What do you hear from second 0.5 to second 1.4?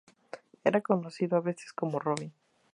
Era conocido